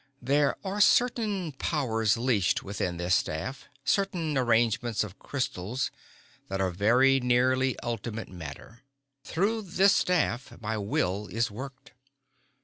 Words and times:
There 0.23 0.55
are 0.63 0.81
certain 0.81 1.51
powers 1.51 2.17
leashed 2.17 2.63
within 2.63 2.97
this 2.97 3.13
staff, 3.13 3.65
certain 3.85 4.35
arrangements 4.35 5.03
of 5.03 5.19
crystals 5.19 5.91
that 6.47 6.59
are 6.59 6.71
very 6.71 7.19
nearly 7.19 7.79
ultimate 7.81 8.27
matter. 8.27 8.81
Through 9.23 9.61
this 9.61 9.93
staff 9.93 10.59
my 10.59 10.75
will 10.79 11.27
is 11.27 11.51
worked. 11.51 11.91